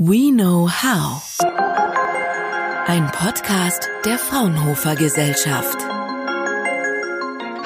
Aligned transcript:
We 0.00 0.30
Know 0.30 0.70
How. 0.70 1.38
Ein 2.86 3.10
Podcast 3.10 3.88
der 4.04 4.16
Fraunhofer 4.16 4.94
Gesellschaft. 4.94 5.76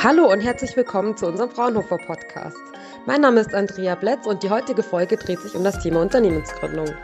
Hallo 0.02 0.32
und 0.32 0.40
herzlich 0.40 0.74
willkommen 0.74 1.14
zu 1.14 1.26
unserem 1.26 1.50
Fraunhofer 1.50 1.98
Podcast. 1.98 2.56
Mein 3.04 3.20
Name 3.20 3.40
ist 3.40 3.52
Andrea 3.52 3.96
Bletz 3.96 4.26
und 4.26 4.42
die 4.42 4.48
heutige 4.48 4.82
Folge 4.82 5.18
dreht 5.18 5.40
sich 5.40 5.54
um 5.54 5.62
das 5.62 5.80
Thema 5.80 6.00
Unternehmensgründung. 6.00 6.94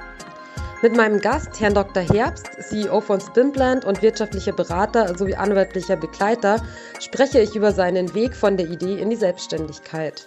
Mit 0.80 0.96
meinem 0.96 1.20
Gast, 1.20 1.60
Herrn 1.60 1.74
Dr. 1.74 2.02
Herbst, 2.02 2.48
CEO 2.62 3.02
von 3.02 3.20
Spimplant 3.20 3.84
und 3.84 4.00
wirtschaftlicher 4.00 4.52
Berater 4.52 5.14
sowie 5.18 5.34
anwaltlicher 5.34 5.96
Begleiter, 5.96 6.62
spreche 7.00 7.40
ich 7.40 7.54
über 7.54 7.72
seinen 7.72 8.14
Weg 8.14 8.34
von 8.34 8.56
der 8.56 8.70
Idee 8.70 8.98
in 8.98 9.10
die 9.10 9.16
Selbstständigkeit. 9.16 10.26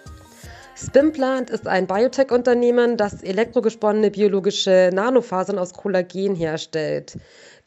Spimplant 0.74 1.50
ist 1.50 1.68
ein 1.68 1.86
Biotech-Unternehmen, 1.86 2.96
das 2.96 3.22
elektrogesponnene 3.22 4.10
biologische 4.10 4.90
Nanofasern 4.92 5.58
aus 5.58 5.74
Kollagen 5.74 6.34
herstellt. 6.34 7.18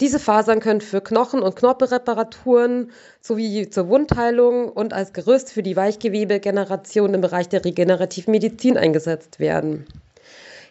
Diese 0.01 0.17
Fasern 0.17 0.59
können 0.59 0.81
für 0.81 1.01
Knochen- 1.01 1.43
und 1.43 1.55
Knorpelreparaturen 1.55 2.91
sowie 3.21 3.69
zur 3.69 3.89
Wundheilung 3.89 4.69
und 4.69 4.93
als 4.93 5.13
Gerüst 5.13 5.51
für 5.51 5.61
die 5.61 5.75
Weichgewebegeneration 5.75 7.13
im 7.13 7.21
Bereich 7.21 7.47
der 7.47 7.63
regenerativen 7.63 8.31
Medizin 8.31 8.75
eingesetzt 8.75 9.39
werden. 9.39 9.85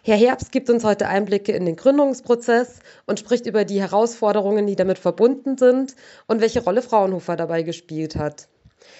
Herr 0.03 0.17
Herbst 0.17 0.51
gibt 0.51 0.69
uns 0.69 0.83
heute 0.83 1.07
Einblicke 1.07 1.53
in 1.53 1.65
den 1.65 1.77
Gründungsprozess 1.77 2.79
und 3.07 3.17
spricht 3.17 3.47
über 3.47 3.63
die 3.63 3.79
Herausforderungen, 3.79 4.67
die 4.67 4.75
damit 4.75 4.99
verbunden 4.99 5.57
sind 5.57 5.95
und 6.27 6.41
welche 6.41 6.63
Rolle 6.63 6.81
Fraunhofer 6.81 7.37
dabei 7.37 7.63
gespielt 7.63 8.17
hat. 8.17 8.49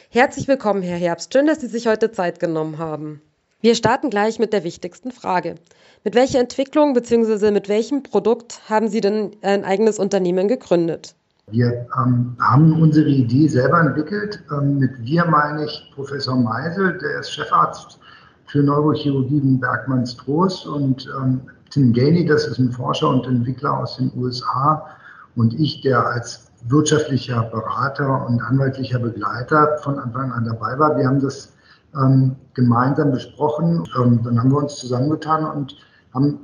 Herzlich 0.09 0.47
willkommen, 0.47 0.81
Herr 0.81 0.97
Herbst. 0.97 1.33
Schön, 1.33 1.47
dass 1.47 1.61
Sie 1.61 1.67
sich 1.67 1.87
heute 1.87 2.11
Zeit 2.11 2.39
genommen 2.39 2.77
haben. 2.77 3.21
Wir 3.61 3.75
starten 3.75 4.09
gleich 4.09 4.39
mit 4.39 4.53
der 4.53 4.63
wichtigsten 4.63 5.11
Frage. 5.11 5.55
Mit 6.03 6.13
welcher 6.15 6.39
Entwicklung 6.39 6.93
bzw. 6.93 7.51
mit 7.51 7.67
welchem 7.67 8.03
Produkt 8.03 8.61
haben 8.69 8.87
Sie 8.87 9.01
denn 9.01 9.31
ein 9.41 9.65
eigenes 9.65 9.97
Unternehmen 9.97 10.47
gegründet? 10.47 11.15
Wir 11.51 11.87
ähm, 11.97 12.35
haben 12.39 12.81
unsere 12.81 13.09
Idee 13.09 13.47
selber 13.47 13.79
entwickelt. 13.79 14.43
Ähm, 14.51 14.79
mit 14.79 14.91
wir 14.99 15.25
meine 15.25 15.65
ich 15.65 15.91
Professor 15.93 16.35
Meisel, 16.35 16.97
der 16.97 17.19
ist 17.19 17.31
Chefarzt 17.31 17.99
für 18.45 18.63
Neurochirurgie 18.63 19.37
in 19.37 19.59
Bergmanns 19.59 20.15
Trost 20.17 20.65
und 20.65 21.07
ähm, 21.19 21.41
Tim 21.69 21.93
Gainey, 21.93 22.25
das 22.25 22.47
ist 22.47 22.57
ein 22.57 22.71
Forscher 22.71 23.09
und 23.09 23.27
Entwickler 23.27 23.79
aus 23.79 23.97
den 23.97 24.11
USA 24.15 24.87
und 25.35 25.59
ich, 25.59 25.81
der 25.81 26.05
als 26.05 26.44
wirtschaftlicher 26.67 27.43
Berater 27.43 28.25
und 28.25 28.41
anwaltlicher 28.41 28.99
Begleiter 28.99 29.77
von 29.83 29.99
Anfang 29.99 30.31
an 30.31 30.45
dabei 30.45 30.77
war. 30.79 30.97
Wir 30.97 31.07
haben 31.07 31.19
das 31.19 31.53
ähm, 31.95 32.35
gemeinsam 32.53 33.11
besprochen. 33.11 33.87
Ähm, 33.97 34.21
dann 34.23 34.39
haben 34.39 34.51
wir 34.51 34.57
uns 34.57 34.75
zusammengetan 34.75 35.45
und 35.45 35.77
haben 36.13 36.39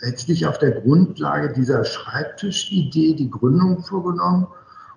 letztlich 0.00 0.46
auf 0.46 0.58
der 0.58 0.80
Grundlage 0.80 1.52
dieser 1.52 1.84
Schreibtischidee 1.84 3.14
die 3.14 3.30
Gründung 3.30 3.82
vorgenommen 3.82 4.46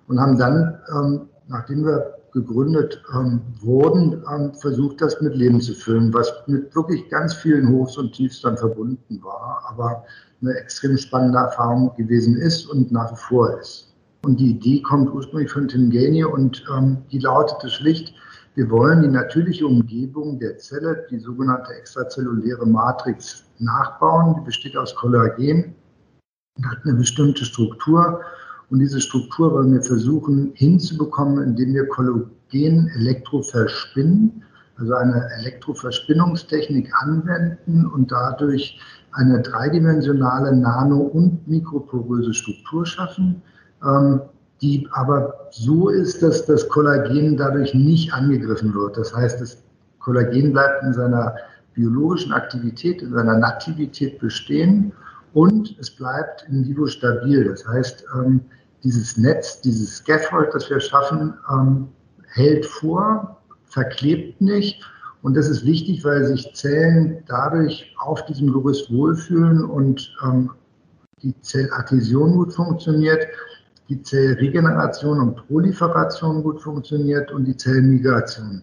und 0.08 0.20
haben 0.20 0.38
dann, 0.38 0.78
ähm, 0.92 1.28
nachdem 1.48 1.84
wir 1.84 2.14
gegründet 2.32 3.02
ähm, 3.14 3.40
wurden, 3.60 4.22
ähm, 4.30 4.52
versucht, 4.54 5.00
das 5.00 5.20
mit 5.20 5.34
Leben 5.34 5.60
zu 5.60 5.74
füllen, 5.74 6.12
was 6.12 6.30
mit 6.46 6.74
wirklich 6.74 7.08
ganz 7.08 7.32
vielen 7.34 7.68
Hochs 7.70 7.96
und 7.96 8.12
Tiefs 8.12 8.42
dann 8.42 8.58
verbunden 8.58 9.20
war, 9.22 9.64
aber 9.68 10.04
eine 10.42 10.52
extrem 10.52 10.98
spannende 10.98 11.38
Erfahrung 11.38 11.94
gewesen 11.96 12.36
ist 12.36 12.66
und 12.66 12.92
nach 12.92 13.10
wie 13.12 13.16
vor 13.16 13.58
ist. 13.58 13.85
Und 14.26 14.40
die 14.40 14.50
Idee 14.50 14.82
kommt 14.82 15.08
ursprünglich 15.14 15.52
von 15.52 15.68
Tim 15.68 15.88
Gainey 15.88 16.24
und 16.24 16.64
ähm, 16.76 16.96
die 17.12 17.20
lautete 17.20 17.70
schlicht, 17.70 18.12
wir 18.56 18.68
wollen 18.70 19.02
die 19.02 19.08
natürliche 19.08 19.64
Umgebung 19.64 20.40
der 20.40 20.58
Zelle, 20.58 21.06
die 21.08 21.20
sogenannte 21.20 21.72
extrazelluläre 21.74 22.66
Matrix, 22.66 23.44
nachbauen. 23.60 24.34
Die 24.34 24.44
besteht 24.44 24.76
aus 24.76 24.96
Kollagen 24.96 25.76
und 26.56 26.68
hat 26.68 26.78
eine 26.82 26.94
bestimmte 26.94 27.44
Struktur. 27.44 28.20
Und 28.68 28.80
diese 28.80 29.00
Struktur 29.00 29.52
wollen 29.52 29.72
wir 29.72 29.82
versuchen 29.82 30.50
hinzubekommen, 30.54 31.44
indem 31.44 31.74
wir 31.74 31.86
Kollagen 31.86 32.90
elektroverspinnen, 32.98 34.42
also 34.76 34.92
eine 34.94 35.30
Elektroverspinnungstechnik 35.38 36.92
anwenden 37.00 37.86
und 37.86 38.10
dadurch 38.10 38.80
eine 39.12 39.40
dreidimensionale 39.40 40.56
nano- 40.56 41.12
und 41.14 41.46
mikroporöse 41.46 42.34
Struktur 42.34 42.84
schaffen. 42.84 43.40
Ähm, 43.84 44.20
die 44.62 44.88
aber 44.92 45.48
so 45.50 45.88
ist, 45.88 46.22
dass 46.22 46.46
das 46.46 46.68
Kollagen 46.68 47.36
dadurch 47.36 47.74
nicht 47.74 48.12
angegriffen 48.12 48.74
wird. 48.74 48.96
Das 48.96 49.14
heißt, 49.14 49.40
das 49.40 49.62
Kollagen 49.98 50.52
bleibt 50.52 50.82
in 50.82 50.92
seiner 50.92 51.36
biologischen 51.74 52.32
Aktivität, 52.32 53.02
in 53.02 53.12
seiner 53.12 53.36
Nativität 53.36 54.18
bestehen 54.18 54.92
und 55.34 55.76
es 55.78 55.90
bleibt 55.90 56.46
in 56.48 56.66
vivo 56.66 56.86
stabil. 56.86 57.44
Das 57.44 57.66
heißt, 57.66 58.04
ähm, 58.14 58.40
dieses 58.82 59.16
Netz, 59.18 59.60
dieses 59.60 59.96
Scaffold, 59.96 60.54
das 60.54 60.70
wir 60.70 60.80
schaffen, 60.80 61.34
ähm, 61.52 61.88
hält 62.28 62.64
vor, 62.64 63.42
verklebt 63.66 64.40
nicht. 64.40 64.82
Und 65.22 65.36
das 65.36 65.48
ist 65.48 65.66
wichtig, 65.66 66.04
weil 66.04 66.24
sich 66.24 66.54
Zellen 66.54 67.22
dadurch 67.26 67.94
auf 67.98 68.24
diesem 68.26 68.52
Gerüst 68.52 68.90
wohlfühlen 68.92 69.64
und 69.64 70.16
ähm, 70.24 70.50
die 71.22 71.38
Zelladhäsion 71.40 72.36
gut 72.36 72.54
funktioniert 72.54 73.26
die 73.88 74.02
Zellregeneration 74.02 75.20
und 75.20 75.36
Proliferation 75.46 76.42
gut 76.42 76.60
funktioniert 76.60 77.30
und 77.30 77.44
die 77.44 77.56
Zellmigration 77.56 78.62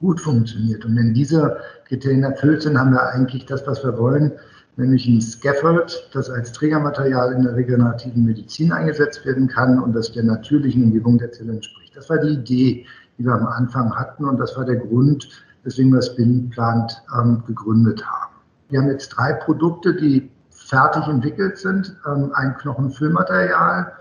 gut 0.00 0.20
funktioniert. 0.20 0.84
Und 0.84 0.96
wenn 0.96 1.14
diese 1.14 1.58
Kriterien 1.86 2.24
erfüllt 2.24 2.62
sind, 2.62 2.78
haben 2.78 2.92
wir 2.92 3.06
eigentlich 3.10 3.46
das, 3.46 3.66
was 3.66 3.84
wir 3.84 3.96
wollen, 3.98 4.32
nämlich 4.76 5.06
ein 5.06 5.20
Scaffold, 5.20 6.08
das 6.12 6.30
als 6.30 6.52
Trägermaterial 6.52 7.32
in 7.32 7.42
der 7.42 7.54
regenerativen 7.54 8.24
Medizin 8.24 8.72
eingesetzt 8.72 9.24
werden 9.24 9.46
kann 9.46 9.78
und 9.78 9.92
das 9.94 10.12
der 10.12 10.24
natürlichen 10.24 10.84
Umgebung 10.84 11.18
der 11.18 11.30
Zelle 11.30 11.52
entspricht. 11.52 11.94
Das 11.94 12.08
war 12.08 12.18
die 12.18 12.34
Idee, 12.34 12.86
die 13.18 13.24
wir 13.24 13.32
am 13.32 13.46
Anfang 13.46 13.94
hatten 13.94 14.24
und 14.24 14.38
das 14.38 14.56
war 14.56 14.64
der 14.64 14.76
Grund, 14.76 15.28
weswegen 15.62 15.92
wir 15.92 16.02
Spinplant 16.02 17.02
ähm, 17.16 17.42
gegründet 17.46 18.04
haben. 18.04 18.34
Wir 18.70 18.80
haben 18.80 18.88
jetzt 18.88 19.10
drei 19.10 19.34
Produkte, 19.34 19.94
die 19.94 20.30
fertig 20.50 21.06
entwickelt 21.06 21.58
sind. 21.58 21.94
Ähm, 22.06 22.32
ein 22.34 22.56
Knochenfüllmaterial, 22.56 23.92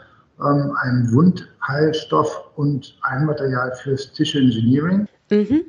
ähm, 0.41 0.75
ein 0.81 1.09
Wundheilstoff 1.11 2.51
und 2.55 2.97
ein 3.03 3.25
Material 3.25 3.71
fürs 3.81 4.11
Tissue 4.13 4.41
Engineering. 4.41 5.07
Mhm. 5.29 5.65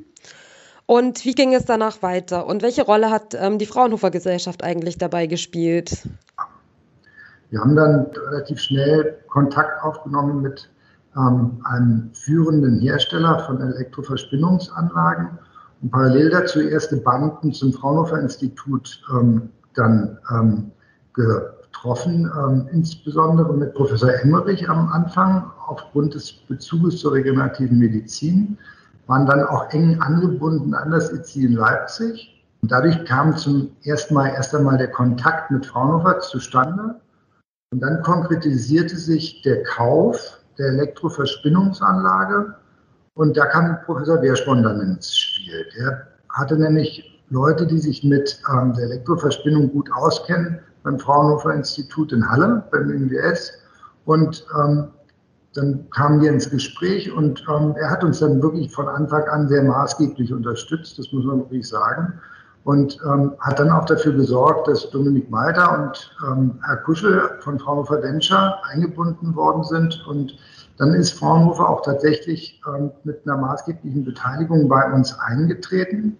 Und 0.85 1.23
wie 1.25 1.33
ging 1.33 1.53
es 1.53 1.65
danach 1.65 2.01
weiter? 2.01 2.45
Und 2.45 2.61
welche 2.61 2.83
Rolle 2.83 3.09
hat 3.09 3.35
ähm, 3.39 3.57
die 3.57 3.65
Fraunhofer 3.65 4.11
Gesellschaft 4.11 4.63
eigentlich 4.63 4.97
dabei 4.97 5.27
gespielt? 5.27 6.07
Wir 7.49 7.59
haben 7.59 7.75
dann 7.75 8.07
relativ 8.29 8.59
schnell 8.59 9.17
Kontakt 9.27 9.81
aufgenommen 9.83 10.41
mit 10.41 10.69
ähm, 11.15 11.61
einem 11.65 12.09
führenden 12.13 12.79
Hersteller 12.79 13.39
von 13.45 13.61
Elektroverspinnungsanlagen 13.61 15.37
und 15.81 15.91
parallel 15.91 16.29
dazu 16.29 16.61
erste 16.61 16.97
Banden 16.97 17.53
zum 17.53 17.71
Fraunhofer 17.71 18.19
Institut 18.19 19.01
ähm, 19.13 19.49
dann 19.75 20.17
ähm, 20.31 20.71
getroffen, 21.73 22.31
ähm, 22.37 22.69
insbesondere 22.71 23.53
mit 23.53 23.73
Professor 23.73 24.13
Emmerich 24.21 24.69
am 24.69 24.87
Anfang 24.89 25.51
aufgrund 25.67 26.13
des 26.13 26.31
Bezuges 26.47 26.99
zur 26.99 27.13
regenerativen 27.13 27.77
Medizin, 27.77 28.57
waren 29.07 29.25
dann 29.25 29.43
auch 29.43 29.69
eng 29.71 29.99
angebunden 29.99 30.73
an 30.73 30.91
das 30.91 31.11
ICI 31.11 31.45
in 31.45 31.53
Leipzig. 31.53 32.41
Und 32.61 32.71
dadurch 32.71 33.03
kam 33.05 33.35
zum 33.35 33.71
ersten 33.83 34.13
Mal 34.13 34.29
erst 34.29 34.55
einmal 34.55 34.77
der 34.77 34.91
Kontakt 34.91 35.51
mit 35.51 35.65
Fraunhofer 35.65 36.19
zustande. 36.19 36.95
Und 37.73 37.81
dann 37.81 38.01
konkretisierte 38.03 38.95
sich 38.95 39.41
der 39.41 39.63
Kauf 39.63 40.39
der 40.57 40.67
Elektroverspinnungsanlage. 40.67 42.55
Und 43.15 43.35
da 43.35 43.45
kam 43.47 43.77
Professor 43.85 44.21
Wehrspon 44.21 44.63
dann 44.63 44.79
ins 44.79 45.17
Spiel. 45.17 45.65
Der 45.77 46.07
hatte 46.29 46.55
nämlich 46.55 47.21
Leute, 47.29 47.67
die 47.67 47.79
sich 47.79 48.03
mit 48.03 48.39
ähm, 48.53 48.73
der 48.73 48.85
Elektroverspinnung 48.85 49.71
gut 49.71 49.89
auskennen, 49.91 50.59
beim 50.83 50.99
Fraunhofer 50.99 51.53
Institut 51.53 52.11
in 52.11 52.29
Halle, 52.29 52.63
beim 52.71 52.89
MWS. 52.89 53.53
Und 54.05 54.45
ähm, 54.59 54.89
dann 55.53 55.89
kamen 55.91 56.21
wir 56.21 56.31
ins 56.31 56.49
Gespräch 56.49 57.11
und 57.11 57.43
ähm, 57.47 57.75
er 57.77 57.89
hat 57.89 58.03
uns 58.03 58.19
dann 58.19 58.41
wirklich 58.41 58.71
von 58.71 58.87
Anfang 58.87 59.23
an 59.25 59.47
sehr 59.47 59.63
maßgeblich 59.63 60.33
unterstützt, 60.33 60.97
das 60.97 61.11
muss 61.11 61.25
man 61.25 61.39
wirklich 61.39 61.67
sagen. 61.67 62.13
Und 62.63 62.97
ähm, 63.05 63.33
hat 63.39 63.59
dann 63.59 63.69
auch 63.71 63.85
dafür 63.85 64.13
gesorgt, 64.13 64.69
dass 64.69 64.89
Dominik 64.89 65.29
Malter 65.29 65.83
und 65.83 66.15
ähm, 66.25 66.59
Herr 66.65 66.77
Kuschel 66.77 67.21
von 67.41 67.59
Fraunhofer 67.59 68.01
Venture 68.01 68.57
eingebunden 68.71 69.35
worden 69.35 69.63
sind. 69.65 70.01
Und 70.07 70.37
dann 70.77 70.93
ist 70.93 71.11
Fraunhofer 71.11 71.67
auch 71.67 71.81
tatsächlich 71.83 72.61
ähm, 72.65 72.91
mit 73.03 73.21
einer 73.25 73.37
maßgeblichen 73.37 74.05
Beteiligung 74.05 74.69
bei 74.69 74.91
uns 74.93 75.13
eingetreten 75.19 76.17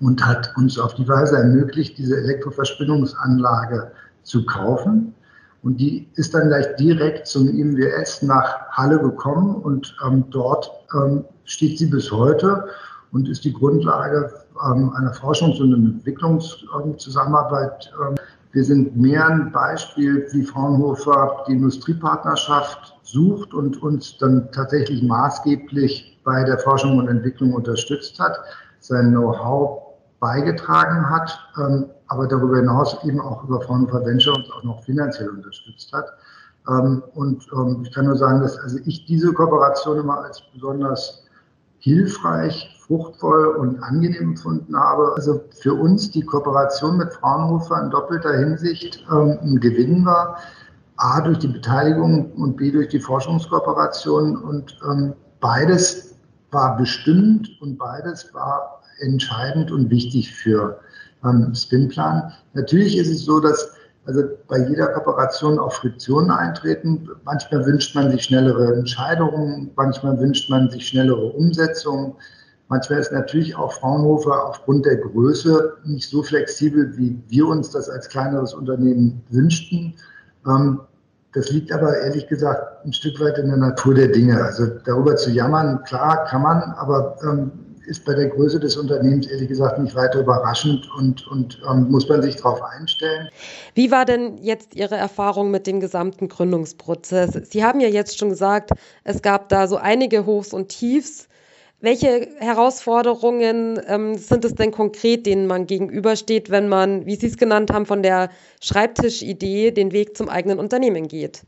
und 0.00 0.24
hat 0.24 0.52
uns 0.56 0.78
auf 0.78 0.94
die 0.94 1.08
Weise 1.08 1.36
ermöglicht, 1.36 1.98
diese 1.98 2.16
Elektroverspinnungsanlage 2.16 3.90
zu 4.22 4.46
kaufen. 4.46 5.14
Und 5.62 5.78
die 5.78 6.08
ist 6.14 6.34
dann 6.34 6.48
gleich 6.48 6.76
direkt 6.76 7.26
zum 7.26 7.48
IMWS 7.48 8.22
nach 8.22 8.68
Halle 8.70 8.98
gekommen 8.98 9.56
und 9.56 9.96
ähm, 10.06 10.24
dort 10.30 10.70
ähm, 10.94 11.24
steht 11.44 11.78
sie 11.78 11.86
bis 11.86 12.12
heute 12.12 12.66
und 13.12 13.28
ist 13.28 13.44
die 13.44 13.52
Grundlage 13.52 14.30
ähm, 14.62 14.92
einer 14.94 15.12
Forschungs- 15.14 15.60
und 15.60 15.72
Entwicklungszusammenarbeit, 15.72 17.92
ähm, 18.00 18.14
Wir 18.52 18.62
sind 18.62 18.96
mehr 18.96 19.26
ein 19.26 19.50
Beispiel, 19.50 20.28
wie 20.30 20.44
Fraunhofer 20.44 21.44
die 21.48 21.54
Industriepartnerschaft 21.54 22.94
sucht 23.02 23.52
und 23.52 23.82
uns 23.82 24.16
dann 24.18 24.48
tatsächlich 24.52 25.02
maßgeblich 25.02 26.20
bei 26.24 26.44
der 26.44 26.58
Forschung 26.58 26.98
und 26.98 27.08
Entwicklung 27.08 27.52
unterstützt 27.52 28.20
hat, 28.20 28.38
sein 28.78 29.10
Know-how 29.10 29.83
beigetragen 30.24 31.10
hat, 31.10 31.38
ähm, 31.58 31.84
aber 32.08 32.26
darüber 32.26 32.56
hinaus 32.56 32.96
eben 33.04 33.20
auch 33.20 33.44
über 33.44 33.60
Fraunhofer 33.60 34.06
Venture 34.06 34.34
uns 34.34 34.50
auch 34.50 34.64
noch 34.64 34.82
finanziell 34.82 35.28
unterstützt 35.28 35.92
hat. 35.92 36.06
Ähm, 36.66 37.02
und 37.12 37.46
ähm, 37.52 37.82
ich 37.84 37.92
kann 37.92 38.06
nur 38.06 38.16
sagen, 38.16 38.40
dass 38.40 38.58
also 38.58 38.78
ich 38.86 39.04
diese 39.04 39.34
Kooperation 39.34 39.98
immer 39.98 40.24
als 40.24 40.42
besonders 40.54 41.24
hilfreich, 41.78 42.74
fruchtvoll 42.86 43.48
und 43.48 43.82
angenehm 43.82 44.30
empfunden 44.30 44.74
habe. 44.74 45.12
Also 45.14 45.44
für 45.60 45.74
uns 45.74 46.10
die 46.10 46.22
Kooperation 46.22 46.96
mit 46.96 47.12
Fraunhofer 47.12 47.82
in 47.82 47.90
doppelter 47.90 48.32
Hinsicht 48.32 49.04
ähm, 49.12 49.38
ein 49.42 49.60
Gewinn 49.60 50.06
war. 50.06 50.38
A 50.96 51.20
durch 51.20 51.40
die 51.40 51.48
Beteiligung 51.48 52.32
und 52.32 52.56
B 52.56 52.70
durch 52.70 52.88
die 52.88 53.00
Forschungskooperation. 53.00 54.38
Und 54.38 54.74
ähm, 54.88 55.12
beides 55.40 56.14
war 56.50 56.78
bestimmt 56.78 57.50
und 57.60 57.76
beides 57.76 58.32
war 58.32 58.73
entscheidend 59.00 59.70
und 59.70 59.90
wichtig 59.90 60.32
für 60.32 60.80
ähm, 61.24 61.54
Spinplan. 61.54 62.32
Natürlich 62.54 62.96
ist 62.96 63.10
es 63.10 63.24
so, 63.24 63.40
dass 63.40 63.74
also 64.06 64.22
bei 64.48 64.58
jeder 64.68 64.88
Kooperation 64.88 65.58
auch 65.58 65.72
Friktionen 65.72 66.30
eintreten. 66.30 67.08
Manchmal 67.24 67.64
wünscht 67.64 67.94
man 67.94 68.10
sich 68.10 68.24
schnellere 68.24 68.74
Entscheidungen, 68.74 69.70
manchmal 69.76 70.18
wünscht 70.20 70.50
man 70.50 70.70
sich 70.70 70.88
schnellere 70.88 71.24
Umsetzungen. 71.32 72.14
Manchmal 72.68 73.00
ist 73.00 73.12
natürlich 73.12 73.56
auch 73.56 73.72
Fraunhofer 73.72 74.46
aufgrund 74.48 74.84
der 74.84 74.96
Größe 74.96 75.74
nicht 75.84 76.08
so 76.08 76.22
flexibel, 76.22 76.96
wie 76.96 77.18
wir 77.28 77.46
uns 77.46 77.70
das 77.70 77.88
als 77.88 78.08
kleineres 78.08 78.52
Unternehmen 78.52 79.22
wünschten. 79.30 79.94
Ähm, 80.46 80.80
das 81.32 81.50
liegt 81.50 81.72
aber 81.72 81.98
ehrlich 81.98 82.28
gesagt 82.28 82.84
ein 82.84 82.92
Stück 82.92 83.20
weit 83.20 83.38
in 83.38 83.48
der 83.48 83.56
Natur 83.56 83.94
der 83.94 84.08
Dinge. 84.08 84.42
Also 84.42 84.66
darüber 84.84 85.16
zu 85.16 85.30
jammern, 85.30 85.82
klar 85.84 86.24
kann 86.26 86.42
man, 86.42 86.62
aber 86.76 87.16
ähm, 87.22 87.50
ist 87.86 88.04
bei 88.04 88.14
der 88.14 88.28
Größe 88.28 88.58
des 88.60 88.76
Unternehmens 88.76 89.26
ehrlich 89.26 89.48
gesagt 89.48 89.78
nicht 89.78 89.94
weiter 89.94 90.20
überraschend 90.20 90.88
und, 90.96 91.26
und 91.28 91.60
ähm, 91.68 91.90
muss 91.90 92.08
man 92.08 92.22
sich 92.22 92.36
darauf 92.36 92.62
einstellen. 92.62 93.28
Wie 93.74 93.90
war 93.90 94.04
denn 94.04 94.38
jetzt 94.38 94.74
Ihre 94.74 94.96
Erfahrung 94.96 95.50
mit 95.50 95.66
dem 95.66 95.80
gesamten 95.80 96.28
Gründungsprozess? 96.28 97.50
Sie 97.50 97.64
haben 97.64 97.80
ja 97.80 97.88
jetzt 97.88 98.18
schon 98.18 98.30
gesagt, 98.30 98.70
es 99.04 99.22
gab 99.22 99.48
da 99.48 99.66
so 99.66 99.76
einige 99.76 100.26
Hochs 100.26 100.52
und 100.52 100.68
Tiefs. 100.68 101.28
Welche 101.80 102.28
Herausforderungen 102.38 103.78
ähm, 103.86 104.16
sind 104.16 104.44
es 104.46 104.54
denn 104.54 104.70
konkret, 104.70 105.26
denen 105.26 105.46
man 105.46 105.66
gegenübersteht, 105.66 106.50
wenn 106.50 106.68
man, 106.68 107.04
wie 107.04 107.16
Sie 107.16 107.26
es 107.26 107.36
genannt 107.36 107.70
haben, 107.70 107.84
von 107.84 108.02
der 108.02 108.30
Schreibtischidee 108.62 109.70
den 109.70 109.92
Weg 109.92 110.16
zum 110.16 110.30
eigenen 110.30 110.58
Unternehmen 110.58 111.08
geht? 111.08 111.42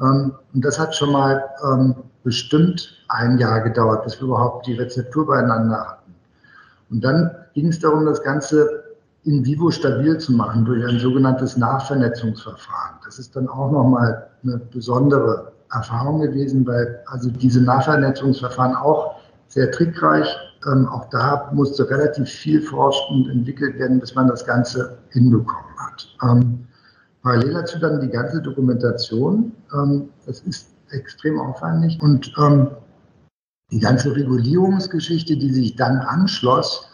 Ähm, 0.00 0.32
und 0.52 0.64
das 0.64 0.76
hat 0.76 0.92
schon 0.96 1.12
mal 1.12 1.40
ähm, 1.64 1.94
bestimmt 2.24 3.04
ein 3.08 3.38
Jahr 3.38 3.60
gedauert, 3.60 4.02
bis 4.02 4.20
wir 4.20 4.26
überhaupt 4.26 4.66
die 4.66 4.74
Rezeptur 4.74 5.28
beieinander 5.28 5.86
hatten. 5.88 6.14
Und 6.90 7.04
dann 7.04 7.30
ging 7.54 7.68
es 7.68 7.78
darum, 7.78 8.04
das 8.06 8.20
Ganze 8.24 8.81
in 9.24 9.44
vivo 9.44 9.70
stabil 9.70 10.18
zu 10.18 10.32
machen 10.32 10.64
durch 10.64 10.84
ein 10.84 10.98
sogenanntes 10.98 11.56
Nachvernetzungsverfahren. 11.56 12.96
Das 13.04 13.18
ist 13.18 13.36
dann 13.36 13.48
auch 13.48 13.70
nochmal 13.70 14.28
eine 14.42 14.58
besondere 14.58 15.52
Erfahrung 15.72 16.20
gewesen, 16.20 16.66
weil 16.66 17.00
also 17.06 17.30
diese 17.30 17.60
Nachvernetzungsverfahren 17.60 18.74
auch 18.74 19.16
sehr 19.48 19.70
trickreich. 19.70 20.28
Ähm, 20.66 20.88
auch 20.88 21.08
da 21.10 21.50
musste 21.52 21.88
relativ 21.88 22.28
viel 22.28 22.62
forscht 22.62 23.10
und 23.10 23.28
entwickelt 23.28 23.78
werden, 23.78 24.00
bis 24.00 24.14
man 24.14 24.28
das 24.28 24.44
Ganze 24.44 24.98
hinbekommen 25.10 25.76
hat. 25.78 26.06
Ähm, 26.22 26.66
parallel 27.22 27.54
dazu 27.54 27.78
dann 27.78 28.00
die 28.00 28.08
ganze 28.08 28.40
Dokumentation. 28.42 29.52
Ähm, 29.72 30.08
das 30.26 30.40
ist 30.40 30.68
extrem 30.90 31.38
aufwendig 31.38 31.98
und 32.02 32.32
ähm, 32.38 32.68
die 33.70 33.80
ganze 33.80 34.14
Regulierungsgeschichte, 34.14 35.36
die 35.36 35.52
sich 35.52 35.76
dann 35.76 35.98
anschloss, 35.98 36.91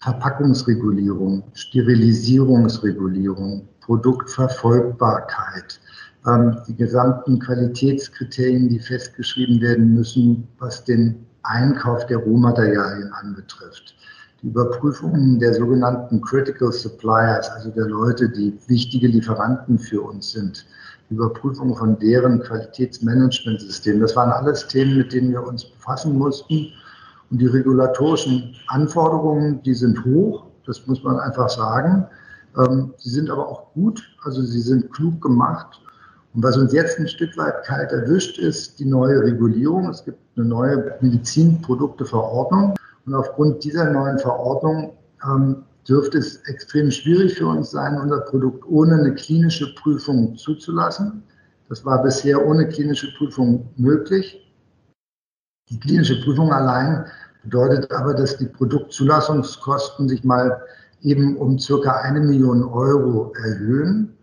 Verpackungsregulierung, 0.00 1.42
Sterilisierungsregulierung, 1.54 3.66
Produktverfolgbarkeit, 3.80 5.80
ähm, 6.26 6.58
die 6.68 6.76
gesamten 6.76 7.38
Qualitätskriterien, 7.38 8.68
die 8.68 8.78
festgeschrieben 8.78 9.60
werden 9.60 9.94
müssen, 9.94 10.46
was 10.58 10.84
den 10.84 11.26
Einkauf 11.42 12.06
der 12.06 12.18
Rohmaterialien 12.18 13.12
anbetrifft. 13.12 13.94
Die 14.42 14.48
Überprüfungen 14.48 15.38
der 15.38 15.54
sogenannten 15.54 16.20
Critical 16.20 16.72
Suppliers, 16.72 17.48
also 17.50 17.70
der 17.70 17.86
Leute, 17.86 18.28
die 18.28 18.58
wichtige 18.66 19.06
Lieferanten 19.06 19.78
für 19.78 20.02
uns 20.02 20.32
sind. 20.32 20.66
Die 21.08 21.14
Überprüfung 21.14 21.74
von 21.74 21.98
deren 21.98 22.42
Qualitätsmanagementsystem. 22.42 24.00
Das 24.00 24.14
waren 24.14 24.30
alles 24.30 24.66
Themen, 24.66 24.98
mit 24.98 25.12
denen 25.12 25.30
wir 25.30 25.46
uns 25.46 25.64
befassen 25.64 26.18
mussten. 26.18 26.72
Und 27.30 27.40
die 27.40 27.46
regulatorischen 27.46 28.54
Anforderungen, 28.68 29.62
die 29.62 29.74
sind 29.74 30.04
hoch, 30.04 30.44
das 30.66 30.86
muss 30.86 31.02
man 31.02 31.18
einfach 31.18 31.48
sagen. 31.48 32.06
Ähm, 32.56 32.94
sie 32.98 33.10
sind 33.10 33.30
aber 33.30 33.48
auch 33.48 33.72
gut, 33.74 34.02
also 34.22 34.42
sie 34.42 34.60
sind 34.60 34.92
klug 34.92 35.20
gemacht 35.20 35.80
und 36.36 36.42
was 36.42 36.58
uns 36.58 36.74
jetzt 36.74 36.98
ein 36.98 37.08
Stück 37.08 37.34
weit 37.38 37.64
kalt 37.64 37.92
erwischt, 37.92 38.38
ist 38.38 38.78
die 38.78 38.84
neue 38.84 39.22
Regulierung. 39.22 39.88
Es 39.88 40.04
gibt 40.04 40.18
eine 40.36 40.44
neue 40.44 40.94
Medizinprodukteverordnung. 41.00 42.74
Und 43.06 43.14
aufgrund 43.14 43.64
dieser 43.64 43.90
neuen 43.90 44.18
Verordnung 44.18 44.92
ähm, 45.24 45.64
dürfte 45.88 46.18
es 46.18 46.36
extrem 46.46 46.90
schwierig 46.90 47.38
für 47.38 47.46
uns 47.46 47.70
sein, 47.70 47.98
unser 47.98 48.20
Produkt 48.20 48.68
ohne 48.68 48.96
eine 48.96 49.14
klinische 49.14 49.74
Prüfung 49.76 50.36
zuzulassen. 50.36 51.22
Das 51.70 51.86
war 51.86 52.02
bisher 52.02 52.46
ohne 52.46 52.68
klinische 52.68 53.14
Prüfung 53.16 53.70
möglich. 53.76 54.45
Die 55.68 55.80
klinische 55.80 56.20
Prüfung 56.22 56.52
allein 56.52 57.04
bedeutet 57.42 57.90
aber, 57.90 58.14
dass 58.14 58.36
die 58.36 58.46
Produktzulassungskosten 58.46 60.08
sich 60.08 60.22
mal 60.22 60.62
eben 61.02 61.36
um 61.36 61.58
circa 61.58 61.92
eine 62.02 62.20
Million 62.20 62.64
Euro 62.64 63.32
erhöhen. 63.42 64.16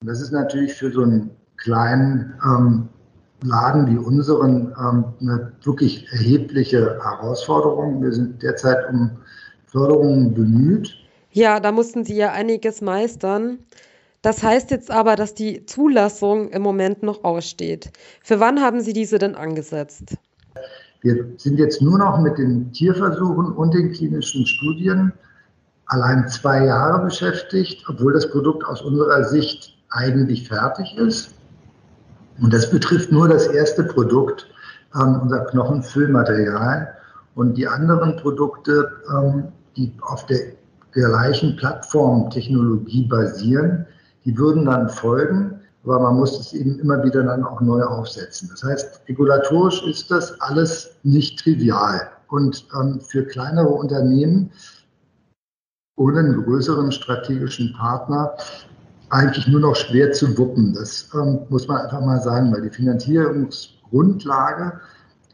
Und 0.00 0.08
das 0.08 0.20
ist 0.20 0.32
natürlich 0.32 0.74
für 0.74 0.90
so 0.90 1.02
ein 1.02 1.30
kleinen 1.56 2.34
ähm, 2.44 2.88
Laden 3.42 3.86
wie 3.88 3.98
unseren 3.98 4.74
ähm, 4.78 5.04
eine 5.20 5.52
wirklich 5.62 6.06
erhebliche 6.12 6.98
Herausforderung. 7.02 8.02
Wir 8.02 8.12
sind 8.12 8.42
derzeit 8.42 8.88
um 8.90 9.10
Förderungen 9.66 10.32
bemüht. 10.32 10.94
Ja, 11.30 11.60
da 11.60 11.72
mussten 11.72 12.04
Sie 12.04 12.16
ja 12.16 12.32
einiges 12.32 12.80
meistern. 12.80 13.58
Das 14.22 14.42
heißt 14.42 14.70
jetzt 14.70 14.90
aber, 14.90 15.16
dass 15.16 15.34
die 15.34 15.66
Zulassung 15.66 16.48
im 16.48 16.62
Moment 16.62 17.02
noch 17.02 17.24
aussteht. 17.24 17.92
Für 18.22 18.40
wann 18.40 18.60
haben 18.60 18.80
Sie 18.80 18.94
diese 18.94 19.18
denn 19.18 19.34
angesetzt? 19.34 20.16
Wir 21.06 21.24
sind 21.36 21.60
jetzt 21.60 21.80
nur 21.80 21.98
noch 21.98 22.18
mit 22.18 22.36
den 22.36 22.72
Tierversuchen 22.72 23.52
und 23.52 23.72
den 23.72 23.92
klinischen 23.92 24.44
Studien 24.44 25.12
allein 25.86 26.28
zwei 26.28 26.64
Jahre 26.64 27.04
beschäftigt, 27.04 27.84
obwohl 27.88 28.12
das 28.12 28.28
Produkt 28.28 28.64
aus 28.64 28.82
unserer 28.82 29.22
Sicht 29.22 29.78
eigentlich 29.90 30.48
fertig 30.48 30.96
ist. 30.98 31.30
Und 32.42 32.52
das 32.52 32.68
betrifft 32.68 33.12
nur 33.12 33.28
das 33.28 33.46
erste 33.46 33.84
Produkt, 33.84 34.48
ähm, 34.96 35.20
unser 35.22 35.44
Knochenfüllmaterial. 35.44 36.92
Und 37.36 37.56
die 37.56 37.68
anderen 37.68 38.16
Produkte, 38.16 38.90
ähm, 39.08 39.44
die 39.76 39.92
auf 40.00 40.26
der 40.26 40.40
gleichen 40.90 41.54
Plattformtechnologie 41.54 43.06
basieren, 43.06 43.86
die 44.24 44.36
würden 44.36 44.64
dann 44.64 44.88
folgen, 44.88 45.55
aber 45.86 46.00
man 46.00 46.16
muss 46.16 46.38
es 46.38 46.52
eben 46.52 46.78
immer 46.80 47.02
wieder 47.04 47.22
dann 47.22 47.44
auch 47.44 47.60
neu 47.60 47.82
aufsetzen. 47.82 48.48
Das 48.50 48.64
heißt, 48.64 49.02
regulatorisch 49.08 49.86
ist 49.86 50.10
das 50.10 50.38
alles 50.40 50.90
nicht 51.04 51.38
trivial. 51.38 52.10
Und 52.28 52.66
ähm, 52.78 53.00
für 53.00 53.24
kleinere 53.24 53.68
Unternehmen 53.68 54.50
ohne 55.96 56.18
einen 56.18 56.44
größeren 56.44 56.90
strategischen 56.90 57.72
Partner 57.74 58.32
eigentlich 59.10 59.46
nur 59.46 59.60
noch 59.60 59.76
schwer 59.76 60.10
zu 60.12 60.36
wuppen. 60.36 60.74
Das 60.74 61.08
ähm, 61.14 61.46
muss 61.48 61.68
man 61.68 61.82
einfach 61.82 62.00
mal 62.00 62.20
sagen, 62.20 62.52
weil 62.52 62.62
die 62.62 62.70
Finanzierungsgrundlage 62.70 64.80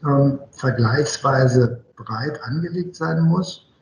ähm, 0.05 0.39
vergleichsweise 0.51 1.83
breit 1.95 2.39
angelegt 2.43 2.95
sein 2.95 3.23
muss 3.23 3.72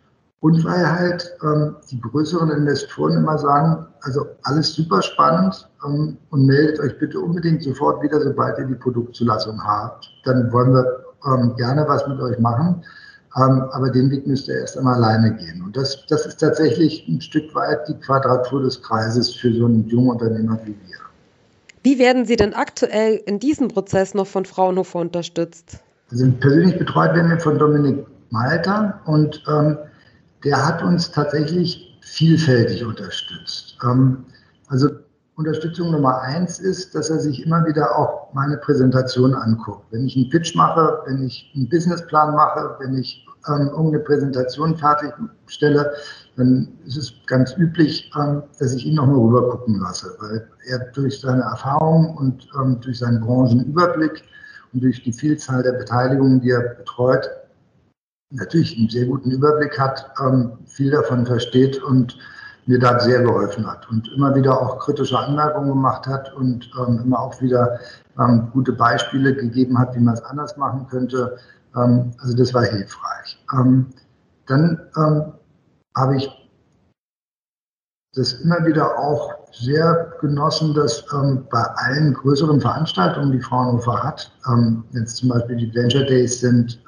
und 0.41 0.65
weil 0.65 0.91
halt 0.91 1.38
ähm, 1.43 1.75
die 1.89 2.01
größeren 2.01 2.50
Investoren 2.50 3.17
immer 3.17 3.38
sagen, 3.38 3.86
also 4.01 4.25
alles 4.43 4.74
super 4.74 5.01
spannend 5.03 5.69
ähm, 5.86 6.17
und 6.31 6.45
meldet 6.48 6.79
euch 6.79 6.98
bitte 6.98 7.19
unbedingt 7.19 7.63
sofort 7.63 8.01
wieder, 8.01 8.19
sobald 8.19 8.57
ihr 8.57 8.65
die 8.65 8.75
Produktzulassung 8.75 9.63
habt. 9.63 10.10
Dann 10.25 10.51
wollen 10.51 10.74
wir 10.74 11.05
ähm, 11.27 11.55
gerne 11.57 11.86
was 11.88 12.07
mit 12.07 12.19
euch 12.19 12.39
machen. 12.39 12.83
Ähm, 13.38 13.63
aber 13.71 13.91
den 13.91 14.10
Weg 14.10 14.25
müsst 14.25 14.48
ihr 14.48 14.55
erst 14.55 14.77
einmal 14.77 14.95
alleine 14.95 15.36
gehen. 15.36 15.62
Und 15.63 15.77
das, 15.77 16.05
das 16.07 16.25
ist 16.25 16.39
tatsächlich 16.39 17.07
ein 17.07 17.21
Stück 17.21 17.53
weit 17.53 17.88
die 17.88 17.93
Quadratur 18.00 18.63
des 18.63 18.81
Kreises 18.81 19.33
für 19.33 19.53
so 19.53 19.65
einen 19.65 19.88
jungen 19.88 20.10
Unternehmer 20.10 20.60
wie 20.65 20.75
wir. 20.88 20.98
Wie 21.83 22.00
werden 22.00 22.25
Sie 22.25 22.36
denn 22.36 22.53
aktuell 22.55 23.21
in 23.25 23.39
diesem 23.39 23.67
Prozess 23.67 24.15
noch 24.15 24.27
von 24.27 24.45
Fraunhofer 24.45 25.00
unterstützt? 25.00 25.79
Also 26.12 26.29
persönlich 26.39 26.77
betreut 26.77 27.13
werden 27.15 27.29
wir 27.29 27.39
von 27.39 27.57
Dominik 27.57 28.05
Malter 28.31 29.00
und 29.05 29.41
ähm, 29.48 29.77
der 30.43 30.65
hat 30.65 30.83
uns 30.83 31.12
tatsächlich 31.12 32.00
vielfältig 32.01 32.83
unterstützt. 32.83 33.77
Ähm, 33.83 34.25
also 34.67 34.89
Unterstützung 35.36 35.91
Nummer 35.91 36.21
eins 36.21 36.60
ist, 36.60 36.93
dass 36.93 37.10
er 37.10 37.19
sich 37.19 37.45
immer 37.45 37.65
wieder 37.65 37.98
auch 37.98 38.33
meine 38.33 38.57
Präsentation 38.57 39.33
anguckt. 39.33 39.86
Wenn 39.91 40.05
ich 40.05 40.15
einen 40.15 40.29
Pitch 40.29 40.55
mache, 40.55 41.00
wenn 41.05 41.24
ich 41.25 41.51
einen 41.55 41.69
Businessplan 41.69 42.36
mache, 42.36 42.75
wenn 42.79 42.95
ich 42.98 43.25
ähm, 43.48 43.69
irgendeine 43.69 44.00
Präsentation 44.00 44.77
fertigstelle, 44.77 45.93
dann 46.36 46.67
ist 46.86 46.98
es 46.98 47.13
ganz 47.25 47.55
üblich, 47.57 48.12
ähm, 48.19 48.43
dass 48.60 48.74
ich 48.74 48.86
ihn 48.86 48.95
nochmal 48.95 49.17
rüber 49.17 49.50
gucken 49.50 49.79
lasse, 49.79 50.15
weil 50.19 50.48
er 50.67 50.79
durch 50.93 51.19
seine 51.19 51.41
Erfahrung 51.41 52.15
und 52.17 52.48
ähm, 52.60 52.79
durch 52.81 53.00
seinen 53.00 53.21
Branchenüberblick 53.21 54.24
und 54.74 54.83
durch 54.83 55.01
die 55.03 55.13
Vielzahl 55.13 55.63
der 55.63 55.74
Beteiligungen, 55.74 56.41
die 56.41 56.51
er 56.51 56.75
betreut, 56.75 57.29
natürlich 58.31 58.77
einen 58.77 58.89
sehr 58.89 59.05
guten 59.05 59.31
Überblick 59.31 59.79
hat, 59.79 60.11
ähm, 60.23 60.53
viel 60.65 60.91
davon 60.91 61.25
versteht 61.25 61.81
und 61.83 62.17
mir 62.65 62.79
da 62.79 63.00
sehr 63.00 63.23
geholfen 63.23 63.65
hat 63.65 63.89
und 63.89 64.07
immer 64.15 64.33
wieder 64.35 64.59
auch 64.59 64.79
kritische 64.79 65.17
Anmerkungen 65.17 65.69
gemacht 65.69 66.05
hat 66.07 66.33
und 66.33 66.69
ähm, 66.79 67.01
immer 67.03 67.19
auch 67.19 67.41
wieder 67.41 67.79
ähm, 68.19 68.50
gute 68.53 68.73
Beispiele 68.73 69.35
gegeben 69.35 69.77
hat, 69.77 69.95
wie 69.95 70.00
man 70.00 70.13
es 70.13 70.23
anders 70.23 70.55
machen 70.57 70.88
könnte. 70.89 71.38
Ähm, 71.75 72.11
also 72.19 72.35
das 72.35 72.53
war 72.53 72.63
hilfreich. 72.63 73.43
Ähm, 73.53 73.88
dann 74.47 74.79
ähm, 74.97 75.33
habe 75.95 76.17
ich 76.17 76.29
das 78.13 78.33
immer 78.33 78.65
wieder 78.65 78.97
auch 79.00 79.33
sehr 79.53 80.13
genossen, 80.19 80.73
dass 80.73 81.03
ähm, 81.13 81.45
bei 81.50 81.63
allen 81.63 82.13
größeren 82.13 82.59
Veranstaltungen, 82.61 83.31
die 83.31 83.41
Fraunhofer 83.41 84.03
hat, 84.03 84.31
wenn 84.45 85.03
es 85.03 85.15
zum 85.15 85.29
Beispiel 85.29 85.55
die 85.55 85.73
Venture 85.73 86.05
Days 86.05 86.39
sind, 86.41 86.81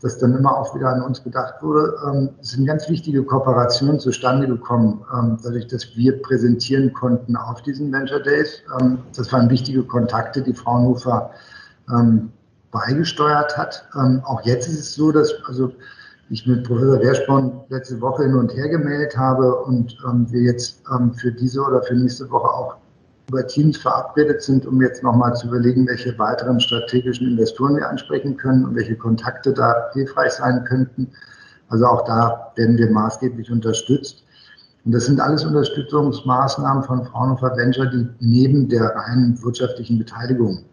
dass 0.00 0.18
dann 0.18 0.36
immer 0.36 0.56
auch 0.56 0.74
wieder 0.74 0.88
an 0.88 1.02
uns 1.02 1.22
gedacht 1.22 1.54
wurde. 1.62 1.94
Ähm, 2.06 2.30
sind 2.40 2.66
ganz 2.66 2.88
wichtige 2.88 3.22
Kooperationen 3.24 3.98
zustande 3.98 4.46
gekommen, 4.46 5.04
ähm, 5.12 5.38
dadurch, 5.42 5.66
dass 5.66 5.96
wir 5.96 6.22
präsentieren 6.22 6.92
konnten 6.92 7.36
auf 7.36 7.62
diesen 7.62 7.92
Venture 7.92 8.20
Days. 8.20 8.62
Ähm, 8.80 8.98
das 9.16 9.32
waren 9.32 9.50
wichtige 9.50 9.82
Kontakte, 9.82 10.42
die 10.42 10.54
Fraunhofer 10.54 11.30
beigesteuert 12.70 13.56
hat. 13.56 13.88
Auch 14.24 14.42
jetzt 14.44 14.68
ist 14.68 14.78
es 14.78 14.94
so, 14.94 15.10
dass 15.10 15.32
also 15.46 15.72
ich 16.28 16.46
mit 16.46 16.64
Professor 16.64 17.00
Wersporn 17.00 17.62
letzte 17.70 17.98
Woche 18.02 18.24
hin 18.24 18.34
und 18.34 18.54
her 18.54 18.68
gemeldet 18.68 19.16
habe 19.16 19.56
und 19.64 19.96
wir 20.30 20.42
jetzt 20.42 20.82
für 21.16 21.32
diese 21.32 21.62
oder 21.62 21.82
für 21.82 21.94
nächste 21.94 22.30
Woche 22.30 22.46
auch 22.46 22.76
über 23.28 23.46
Teams 23.46 23.76
verabredet 23.76 24.42
sind, 24.42 24.66
um 24.66 24.80
jetzt 24.80 25.02
nochmal 25.02 25.34
zu 25.34 25.48
überlegen, 25.48 25.86
welche 25.86 26.18
weiteren 26.18 26.60
strategischen 26.60 27.28
Investoren 27.28 27.76
wir 27.76 27.88
ansprechen 27.88 28.36
können 28.36 28.64
und 28.64 28.74
welche 28.74 28.96
Kontakte 28.96 29.52
da 29.52 29.90
hilfreich 29.92 30.32
sein 30.32 30.64
könnten. 30.64 31.08
Also 31.68 31.86
auch 31.86 32.04
da 32.04 32.52
werden 32.56 32.78
wir 32.78 32.90
maßgeblich 32.90 33.50
unterstützt. 33.50 34.24
Und 34.84 34.92
das 34.92 35.04
sind 35.04 35.20
alles 35.20 35.44
Unterstützungsmaßnahmen 35.44 36.82
von 36.82 37.04
Fraunhofer 37.04 37.54
Venture, 37.56 37.86
die 37.86 38.08
neben 38.20 38.68
der 38.68 38.94
reinen 38.96 39.40
wirtschaftlichen 39.42 39.98
Beteiligung 39.98 40.64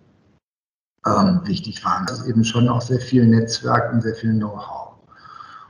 ähm, 1.05 1.41
wichtig 1.43 1.83
waren. 1.83 2.05
Das 2.05 2.21
ist 2.21 2.27
eben 2.27 2.43
schon 2.45 2.69
auch 2.69 2.81
sehr 2.81 2.99
viel 2.99 3.25
Netzwerk 3.27 3.91
und 3.91 4.01
sehr 4.01 4.15
viel 4.15 4.33
Know-how. 4.33 4.93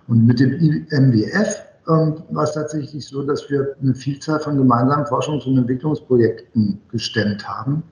Und 0.08 0.28
mit 0.28 0.40
dem 0.40 0.52
MWF 0.92 1.64
ähm, 1.88 2.24
war 2.30 2.44
es 2.44 2.54
tatsächlich 2.54 3.08
so, 3.08 3.22
dass 3.24 3.50
wir 3.50 3.76
eine 3.82 3.94
Vielzahl 3.94 4.40
von 4.40 4.58
gemeinsamen 4.58 5.06
Forschungs- 5.06 5.46
und 5.46 5.58
Entwicklungsprojekten 5.58 6.82
gestemmt 6.92 7.48
haben, 7.48 7.84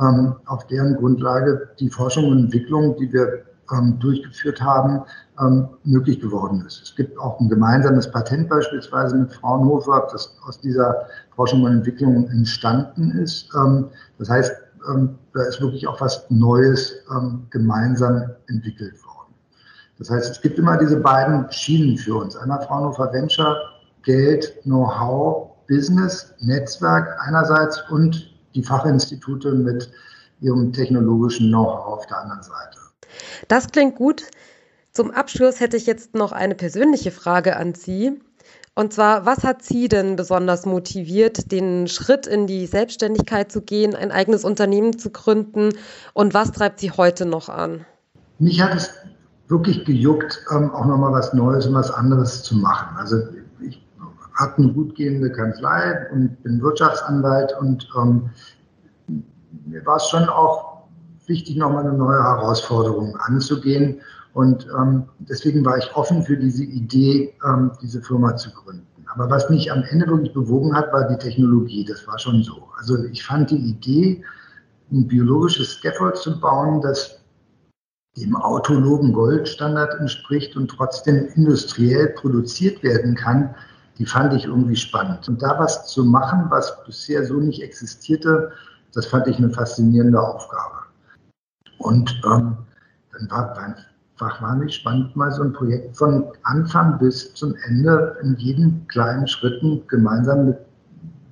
ähm, 0.00 0.34
auf 0.46 0.66
deren 0.68 0.96
Grundlage 0.96 1.68
die 1.78 1.90
Forschung 1.90 2.28
und 2.30 2.38
Entwicklung, 2.38 2.96
die 2.96 3.12
wir 3.12 3.42
ähm, 3.72 3.98
durchgeführt 4.00 4.60
haben, 4.60 5.02
möglich 5.84 6.20
geworden 6.20 6.62
ist. 6.66 6.82
Es 6.82 6.94
gibt 6.94 7.18
auch 7.18 7.40
ein 7.40 7.48
gemeinsames 7.48 8.10
Patent 8.10 8.50
beispielsweise 8.50 9.16
mit 9.16 9.32
Fraunhofer, 9.32 10.06
das 10.12 10.36
aus 10.46 10.60
dieser 10.60 11.06
Forschung 11.34 11.62
und 11.62 11.72
Entwicklung 11.72 12.28
entstanden 12.28 13.12
ist. 13.12 13.48
Das 14.18 14.28
heißt, 14.28 14.52
da 15.32 15.42
ist 15.44 15.62
wirklich 15.62 15.88
auch 15.88 15.98
was 15.98 16.26
Neues 16.28 16.92
gemeinsam 17.48 18.32
entwickelt 18.48 19.02
worden. 19.02 19.09
Das 20.00 20.08
heißt, 20.08 20.30
es 20.30 20.40
gibt 20.40 20.58
immer 20.58 20.78
diese 20.78 20.96
beiden 20.96 21.52
Schienen 21.52 21.98
für 21.98 22.14
uns. 22.14 22.34
Einmal 22.34 22.66
Fraunhofer 22.66 23.12
Venture, 23.12 23.60
Geld, 24.02 24.56
Know-how, 24.62 25.50
Business, 25.68 26.34
Netzwerk 26.40 27.18
einerseits 27.20 27.82
und 27.90 28.34
die 28.54 28.62
Fachinstitute 28.62 29.52
mit 29.52 29.90
ihrem 30.40 30.72
technologischen 30.72 31.48
Know-how 31.50 31.98
auf 31.98 32.06
der 32.06 32.16
anderen 32.16 32.42
Seite. 32.42 32.78
Das 33.48 33.70
klingt 33.70 33.94
gut. 33.96 34.24
Zum 34.90 35.10
Abschluss 35.10 35.60
hätte 35.60 35.76
ich 35.76 35.84
jetzt 35.84 36.14
noch 36.14 36.32
eine 36.32 36.54
persönliche 36.54 37.10
Frage 37.10 37.56
an 37.56 37.74
Sie. 37.74 38.18
Und 38.74 38.94
zwar, 38.94 39.26
was 39.26 39.44
hat 39.44 39.62
Sie 39.62 39.88
denn 39.88 40.16
besonders 40.16 40.64
motiviert, 40.64 41.52
den 41.52 41.88
Schritt 41.88 42.26
in 42.26 42.46
die 42.46 42.66
Selbstständigkeit 42.66 43.52
zu 43.52 43.60
gehen, 43.60 43.94
ein 43.94 44.12
eigenes 44.12 44.44
Unternehmen 44.44 44.98
zu 44.98 45.10
gründen? 45.10 45.74
Und 46.14 46.32
was 46.32 46.52
treibt 46.52 46.80
Sie 46.80 46.90
heute 46.90 47.26
noch 47.26 47.50
an? 47.50 47.84
Mich 48.38 48.62
hat 48.62 48.74
es 48.74 48.90
wirklich 49.50 49.84
gejuckt, 49.84 50.44
ähm, 50.50 50.70
auch 50.70 50.86
nochmal 50.86 51.12
was 51.12 51.34
Neues 51.34 51.66
und 51.66 51.74
was 51.74 51.90
anderes 51.90 52.42
zu 52.42 52.56
machen. 52.56 52.96
Also 52.96 53.16
ich 53.60 53.84
habe 54.34 54.56
eine 54.58 54.72
gut 54.72 54.94
gehende 54.94 55.30
Kanzlei 55.30 56.08
und 56.12 56.42
bin 56.42 56.62
Wirtschaftsanwalt 56.62 57.54
und 57.60 57.86
ähm, 57.98 58.30
mir 59.66 59.84
war 59.84 59.96
es 59.96 60.08
schon 60.08 60.28
auch 60.28 60.84
wichtig, 61.26 61.56
nochmal 61.56 61.86
eine 61.86 61.96
neue 61.96 62.22
Herausforderung 62.22 63.16
anzugehen. 63.16 64.00
Und 64.32 64.66
ähm, 64.78 65.04
deswegen 65.18 65.64
war 65.64 65.76
ich 65.76 65.94
offen 65.96 66.22
für 66.22 66.36
diese 66.36 66.64
Idee, 66.64 67.34
ähm, 67.44 67.72
diese 67.82 68.00
Firma 68.00 68.36
zu 68.36 68.50
gründen. 68.50 68.86
Aber 69.12 69.28
was 69.28 69.50
mich 69.50 69.72
am 69.72 69.82
Ende 69.82 70.06
wirklich 70.06 70.32
bewogen 70.32 70.74
hat, 70.74 70.92
war 70.92 71.08
die 71.08 71.16
Technologie. 71.16 71.84
Das 71.84 72.06
war 72.06 72.18
schon 72.18 72.42
so. 72.44 72.68
Also 72.78 73.04
ich 73.04 73.24
fand 73.24 73.50
die 73.50 73.56
Idee, 73.56 74.22
ein 74.92 75.06
biologisches 75.06 75.72
Scaffold 75.72 76.16
zu 76.16 76.40
bauen, 76.40 76.80
das 76.80 77.19
dem 78.16 78.36
autologen 78.36 79.12
Goldstandard 79.12 79.94
entspricht 80.00 80.56
und 80.56 80.68
trotzdem 80.68 81.28
industriell 81.34 82.08
produziert 82.08 82.82
werden 82.82 83.14
kann, 83.14 83.54
die 83.98 84.06
fand 84.06 84.32
ich 84.32 84.46
irgendwie 84.46 84.76
spannend. 84.76 85.28
Und 85.28 85.42
da 85.42 85.58
was 85.58 85.86
zu 85.86 86.04
machen, 86.04 86.46
was 86.48 86.84
bisher 86.84 87.24
so 87.24 87.34
nicht 87.34 87.62
existierte, 87.62 88.50
das 88.94 89.06
fand 89.06 89.26
ich 89.28 89.36
eine 89.36 89.50
faszinierende 89.50 90.20
Aufgabe. 90.20 90.78
Und 91.78 92.10
ähm, 92.24 92.56
dann 93.12 93.30
war 93.30 93.56
einfach 93.58 94.42
wahnsinnig 94.42 94.74
spannend, 94.74 95.14
mal 95.16 95.30
so 95.30 95.42
ein 95.42 95.52
Projekt 95.52 95.96
von 95.96 96.24
Anfang 96.42 96.98
bis 96.98 97.32
zum 97.34 97.54
Ende 97.66 98.16
in 98.22 98.36
jeden 98.36 98.86
kleinen 98.88 99.26
Schritten 99.28 99.86
gemeinsam 99.86 100.46
mit, 100.46 100.58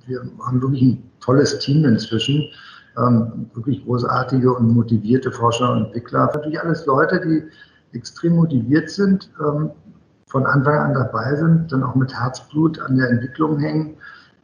wir 0.07 0.21
haben 0.45 0.61
wirklich 0.61 0.81
ein 0.81 1.11
tolles 1.19 1.59
Team 1.59 1.85
inzwischen, 1.85 2.49
ähm, 2.97 3.49
wirklich 3.53 3.85
großartige 3.85 4.53
und 4.53 4.73
motivierte 4.73 5.31
Forscher 5.31 5.71
und 5.71 5.85
Entwickler. 5.85 6.25
Natürlich 6.33 6.61
alles 6.61 6.85
Leute, 6.85 7.21
die 7.21 7.97
extrem 7.97 8.35
motiviert 8.35 8.89
sind, 8.89 9.29
ähm, 9.39 9.71
von 10.27 10.45
Anfang 10.45 10.77
an 10.77 10.93
dabei 10.93 11.35
sind, 11.35 11.71
dann 11.71 11.83
auch 11.83 11.95
mit 11.95 12.13
Herzblut 12.13 12.79
an 12.81 12.97
der 12.97 13.09
Entwicklung 13.09 13.57
hängen, 13.59 13.97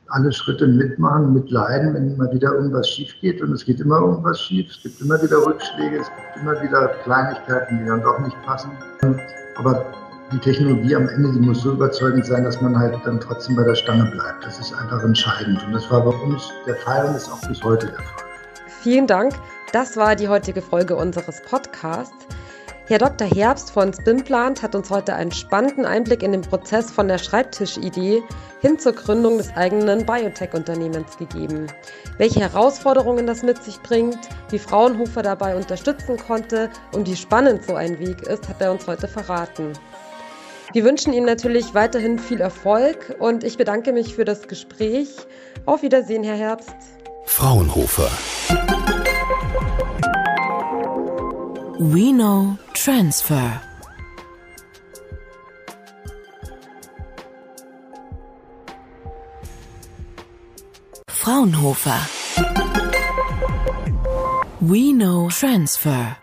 alle 0.10 0.32
Schritte 0.32 0.68
mitmachen, 0.68 1.34
mitleiden, 1.34 1.94
wenn 1.94 2.18
mal 2.18 2.32
wieder 2.32 2.54
irgendwas 2.54 2.90
schief 2.90 3.14
geht. 3.22 3.42
Und 3.42 3.52
es 3.54 3.66
geht 3.66 3.80
immer 3.80 4.00
irgendwas 4.00 4.40
schief, 4.40 4.70
es 4.70 4.82
gibt 4.82 5.02
immer 5.02 5.22
wieder 5.22 5.38
Rückschläge, 5.46 6.00
es 6.00 6.08
gibt 6.08 6.42
immer 6.42 6.62
wieder 6.62 6.88
Kleinigkeiten, 7.04 7.80
die 7.80 7.86
dann 7.86 8.02
doch 8.02 8.20
nicht 8.20 8.36
passen. 8.46 8.72
Aber 9.58 9.86
die 10.32 10.40
Technologie 10.40 10.96
am 10.96 11.08
Ende, 11.08 11.32
die 11.34 11.40
muss 11.40 11.62
so 11.62 11.74
überzeugend 11.74 12.26
sein, 12.26 12.44
dass 12.44 12.60
man 12.62 12.78
halt 12.78 12.96
dann 13.06 13.20
trotzdem 13.20 13.56
bei 13.56 13.64
der 13.64 13.76
Stange 13.76 14.10
bleibt. 14.12 14.44
Das 14.44 14.60
ist 14.60 14.74
einfach 14.74 15.04
entscheidend. 15.04 15.64
Und 15.66 15.74
das 15.74 15.90
war 15.92 16.04
bei 16.04 16.16
uns 16.24 16.52
der 16.66 16.76
Fall 16.78 17.08
und 17.08 17.16
ist 17.16 17.32
auch 17.32 17.48
bis 17.48 17.64
heute 17.64 17.88
der 17.88 17.96
Fall. 17.96 18.25
Vielen 18.86 19.08
Dank. 19.08 19.34
Das 19.72 19.98
war 19.98 20.16
die 20.16 20.28
heutige 20.28 20.62
Folge 20.62 20.96
unseres 20.96 21.42
Podcasts. 21.42 22.14
Herr 22.86 23.00
Dr. 23.00 23.28
Herbst 23.28 23.72
von 23.72 23.92
Spimplant 23.92 24.62
hat 24.62 24.76
uns 24.76 24.92
heute 24.92 25.16
einen 25.16 25.32
spannenden 25.32 25.88
Einblick 25.88 26.22
in 26.22 26.34
den 26.34 26.42
Prozess 26.42 26.92
von 26.92 27.08
der 27.08 27.18
Schreibtischidee 27.18 28.22
hin 28.62 28.78
zur 28.78 28.94
Gründung 28.94 29.40
des 29.40 29.52
eigenen 29.56 30.06
Biotech-Unternehmens 30.06 31.18
gegeben. 31.18 31.66
Welche 32.20 32.42
Herausforderungen 32.42 33.26
das 33.26 33.42
mit 33.42 33.64
sich 33.64 33.82
bringt, 33.82 34.20
wie 34.52 34.60
Fraunhofer 34.60 35.24
dabei 35.24 35.56
unterstützen 35.56 36.18
konnte 36.18 36.70
und 36.94 37.10
wie 37.10 37.16
spannend 37.16 37.66
so 37.66 37.74
ein 37.74 37.98
Weg 37.98 38.22
ist, 38.22 38.48
hat 38.48 38.62
er 38.62 38.72
uns 38.72 38.86
heute 38.86 39.08
verraten. 39.08 39.74
Wir 40.74 40.84
wünschen 40.84 41.12
Ihnen 41.12 41.26
natürlich 41.26 41.74
weiterhin 41.74 42.20
viel 42.20 42.40
Erfolg 42.40 43.16
und 43.18 43.44
ich 43.44 43.58
bedanke 43.58 43.94
mich 43.94 44.14
für 44.14 44.26
das 44.26 44.48
Gespräch. 44.48 45.10
Auf 45.66 45.82
Wiedersehen, 45.82 46.24
Herr 46.24 46.38
Herbst. 46.38 46.76
Fraunhofer. 47.26 48.10
We 51.80 52.14
know 52.14 52.58
transfer. 52.74 53.62
Fraunhofer. 61.10 62.02
We 64.62 64.94
know 64.94 65.30
transfer. 65.30 66.16